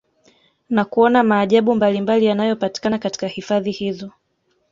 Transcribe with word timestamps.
Na 0.69 0.85
kuona 0.85 1.23
maajabu 1.23 1.75
mbalimbali 1.75 2.25
yanayopatikana 2.25 2.99
katika 2.99 3.27
hifadhi 3.27 3.71
hizo 3.71 4.11